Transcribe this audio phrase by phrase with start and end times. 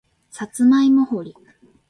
[0.31, 1.35] さつまいも掘り